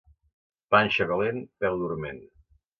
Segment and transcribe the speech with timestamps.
[0.75, 2.27] Panxa calent, peu dorment.